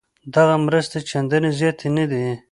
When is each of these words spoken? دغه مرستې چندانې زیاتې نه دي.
دغه 0.33 0.55
مرستې 0.65 0.99
چندانې 1.09 1.49
زیاتې 1.59 1.87
نه 1.97 2.05
دي. 2.11 2.25